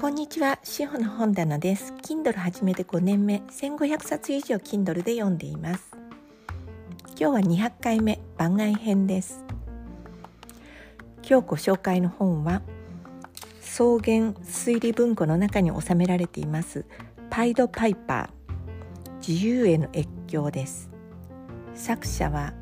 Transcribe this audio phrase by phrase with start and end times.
[0.00, 1.92] こんにちは、しほの本棚です。
[2.00, 5.90] Kindle 始めて5年目、1500冊以上 Kindle で読んでいます。
[7.18, 9.44] 今日は200回目、番外編です。
[11.22, 12.62] 今日ご紹介の本は、
[13.60, 16.86] 草原推理文庫の中に収められています、
[17.28, 20.88] パイド・パイパー、自由への越境です。
[21.74, 22.54] 作者は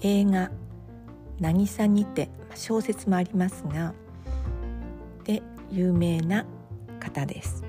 [0.00, 0.50] 映画
[1.40, 3.92] 「渚にて」小説もありますが
[5.24, 6.46] で有名な
[7.06, 7.64] 方です。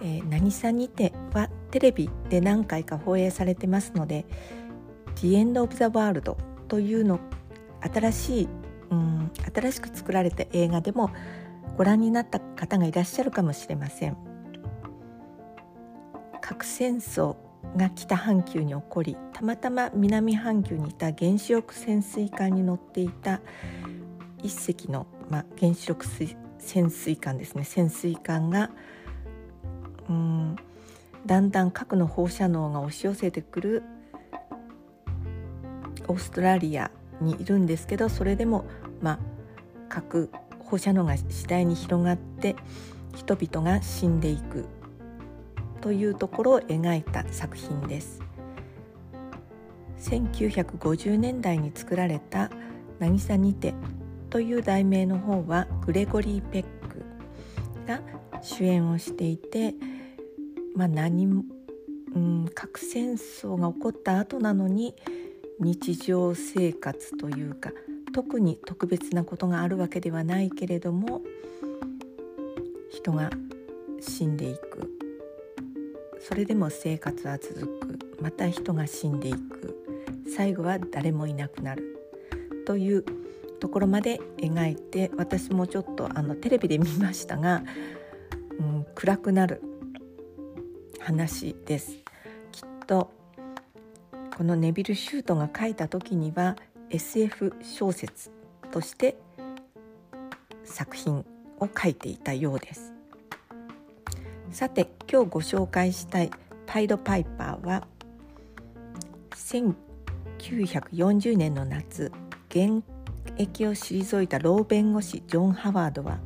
[0.00, 4.26] えー、渚にてはテレビで何回か放映されてますので
[5.16, 6.36] 「The End of the World」
[6.68, 7.18] というの
[7.80, 8.48] 新しい、
[8.90, 11.10] うん、新しく作られた映画でも
[11.76, 14.16] ご覧になった方がいらっしゃるかもしれません。
[16.40, 17.36] 核戦争
[17.76, 23.40] が北半球に起こりたまたま南半球にいた原子力潜水艦に乗っていた
[24.42, 26.06] 一隻の、まあ、原子力
[26.58, 27.64] 潜水艦ですね。
[27.64, 28.70] 潜水艦が
[30.08, 30.56] うん
[31.26, 33.82] だんだん核の放射能が押し寄せてくる
[36.06, 38.64] オーストラリアにいるんですけどそれでも
[39.02, 39.18] まあ
[39.88, 42.56] 核放射能が次第に広がって
[43.14, 44.66] 人々が死んでいく
[45.80, 48.20] というところを描いた作品です。
[50.00, 52.50] 1950年代に作られた
[53.00, 53.74] 「渚にて」
[54.30, 57.04] という題名の方はグレゴリー・ペック
[57.86, 58.00] が
[58.42, 59.74] 主演をしていて、
[60.74, 61.58] まあ何、何
[62.14, 64.94] うん、核戦争が起こった後なのに
[65.60, 67.70] 日常生活というか
[68.14, 71.22] 特に特別なことがあるわけではないけれども
[72.90, 73.30] 人が
[74.00, 74.90] 死んでいく。
[76.20, 77.98] それでも生活は続く。
[78.20, 79.76] また人が死んでいく。
[80.34, 81.96] 最後は誰もいなくなる。
[82.66, 83.04] という
[83.58, 87.62] ところまで描いて私もちょっとあのテレビで見ましたが、
[88.58, 89.62] うん、暗くなる
[91.00, 91.98] 話です。
[92.52, 93.10] きっと
[94.36, 96.56] このネビル・シュートが書いた時には
[96.90, 98.30] SF 小説
[98.70, 99.16] として
[100.64, 101.24] 作品
[101.58, 102.92] を書いていたようです。
[104.50, 106.30] さて今日ご紹介したい
[106.66, 107.86] 「パイド・パイパーは」は
[109.34, 112.12] 1940年の夏
[112.50, 112.82] 現
[113.38, 116.18] 役を退いた老弁護士ジョン・ハワードは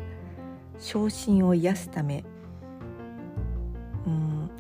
[0.78, 2.25] 昇進を癒すため
[4.06, 4.50] うん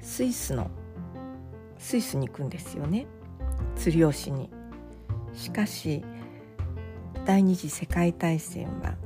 [0.00, 0.70] スイスの
[1.78, 3.06] スイスに行くんですよね
[3.76, 4.50] 釣りをしに。
[5.34, 6.02] しかし
[7.24, 8.96] 第二次世界大戦は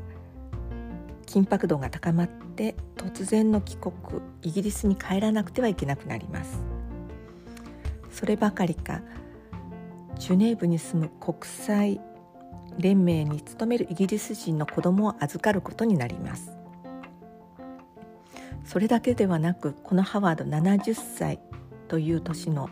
[1.27, 3.95] 緊迫度が高まって突然の帰国
[4.43, 6.63] イギリスに帰らなくてはいけなくなります
[8.11, 9.03] そればかりか
[10.19, 12.01] ジュネーブに住む国際
[12.79, 16.53] 連盟に勤めるイギリス人の子供を預かることになります。
[18.65, 21.39] それだけではなくこのハワード70歳
[21.89, 22.71] という年の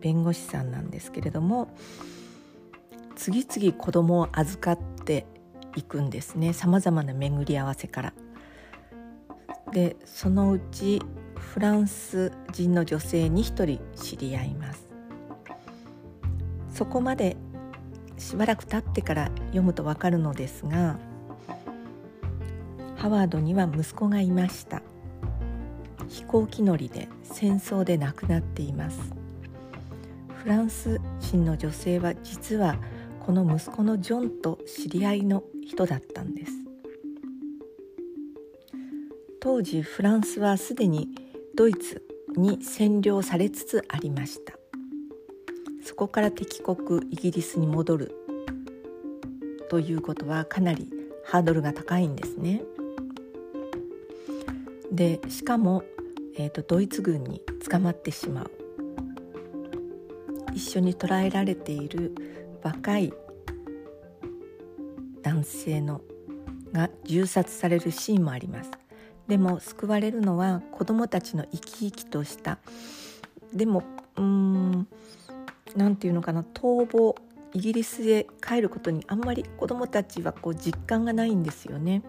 [0.00, 1.68] 弁護士さんなんですけれども
[3.16, 5.26] 次々子供を預かって
[5.76, 6.52] いくんですね。
[6.52, 8.12] さまざまな巡り合わせから。
[9.72, 11.02] でそのうち
[11.34, 14.88] フランス人の女性に一人知り合います。
[16.72, 17.36] そこまで
[18.18, 20.98] しばらく経ってから読むとわかるのですが
[22.96, 24.80] ハワードには息子がいました。
[26.08, 28.98] 飛行機乗りで戦争で亡くなっています。
[30.36, 32.76] フランス人の女性は実は
[33.20, 36.52] この息子のジョンと知り合いの人だったんです。
[39.40, 41.08] 当時フランスはすでに
[41.54, 42.02] ドイツ
[42.36, 44.54] に占領されつつありました。
[45.84, 48.14] そこから敵国イギリスに戻る。
[49.68, 50.90] ということはかなり
[51.24, 52.62] ハードルが高いんですね。
[54.90, 55.84] でしかも、
[56.36, 58.50] えーとドイツ軍に捕まってしまう。
[60.54, 62.14] 一緒に捕らえられている
[62.62, 63.12] 若い
[65.22, 66.00] 男性の
[66.72, 68.70] が銃殺されるシーンもあります。
[69.26, 72.58] でも救われるのは子どもたちの生き生きとした。
[73.52, 73.82] でも
[74.16, 74.88] うーん
[75.76, 77.14] 何て言うのかな逃亡
[77.52, 82.02] イギリスへ帰ることにあんまり子どもたちはこう実感がないんですよね。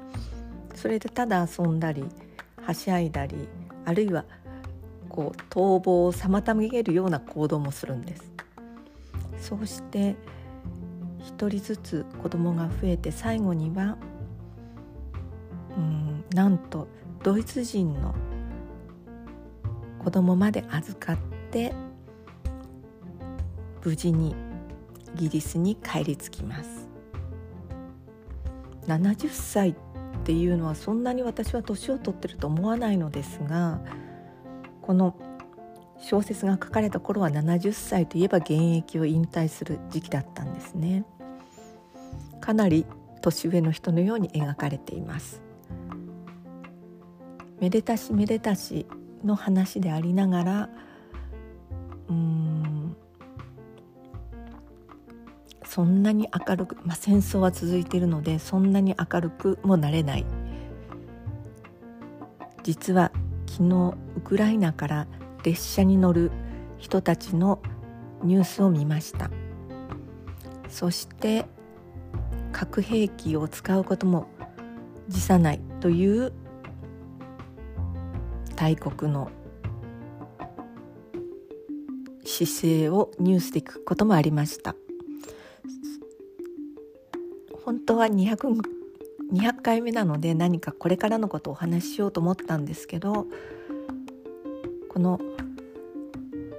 [0.74, 2.04] それでただ遊んだり
[2.62, 3.48] はしゃいだり
[3.86, 4.26] あるいは
[5.08, 8.32] こう逃亡を妨げるような行動もするんです。
[9.40, 10.16] そうして
[11.20, 13.98] 一人ずつ子供が増えて最後には
[15.78, 16.88] うんなんと
[17.24, 18.16] ドイツ人の
[20.00, 21.18] 子供まで預かっ
[21.52, 21.74] て
[23.86, 24.36] 無事に
[25.16, 26.90] イギリスに帰り着きます。
[28.88, 29.76] 70歳っ
[30.24, 33.80] ていうのはそんなに私は年を取ってると思わないのですが
[34.82, 35.16] この
[36.00, 41.06] 小説が書かれた頃は70歳といえば現役を引退する時期だったんですね。
[42.42, 42.86] かなり
[43.22, 45.42] 年上の人のように描かれています。
[47.60, 48.86] めでたしめでたし
[49.24, 50.70] の話でありながら
[52.10, 52.45] うん
[55.76, 60.26] そんなに明るく、まあ、戦争は続いているのでそんなに明るくもなれない。
[62.64, 63.12] 実は
[63.46, 65.08] 昨日ウクライナから
[65.44, 66.32] 列車に乗る
[66.78, 67.62] 人たちの
[68.24, 69.30] ニュースを見ました。
[70.70, 71.46] そして
[72.54, 74.30] 核兵器を使うことも
[75.10, 76.32] 辞さないという
[78.56, 79.30] 大国の
[82.24, 84.74] 姿勢をニュースで聞くこともありました。
[87.64, 88.36] 本当は 200,
[89.34, 93.28] 200回目なので何かこれからのことをお話ししようと思ったんですけど
[94.90, 95.20] この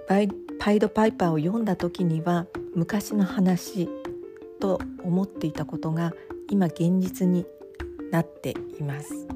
[0.08, 3.88] パイパイド・パイパーを読んだ時には昔の話
[4.60, 6.12] と思っていたことが
[6.50, 7.46] 今現実に
[8.10, 9.26] なっています。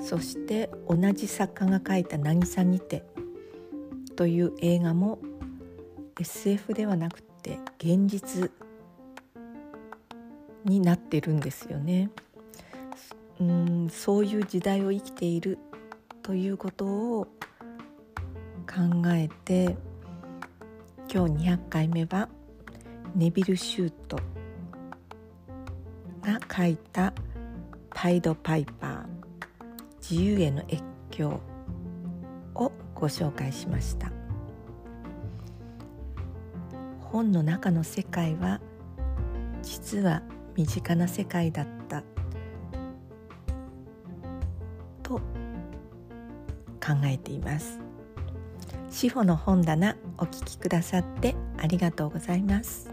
[0.00, 3.04] そして同じ作家が書いた「渚にて」
[4.16, 5.18] という映画も
[6.18, 8.50] SF ではなくて現実
[10.64, 12.10] になってるんですよね。
[13.40, 15.58] うんそういう時代を生きている
[16.22, 17.24] ということを
[18.66, 19.76] 考えて
[21.08, 22.28] 今日200回目は
[23.14, 24.18] ネビル・シュート
[26.20, 27.14] が書いた
[27.94, 29.06] 「パイド・パイパー
[30.00, 31.40] 自由への越境」
[32.56, 34.17] をご紹介しました
[37.10, 38.60] 本の中の世界は
[39.62, 40.22] 実は
[40.56, 42.02] 身近な世界だった
[45.02, 47.80] と考えています。
[48.90, 52.87] 志保の本棚お聞きくださってありがとうございます。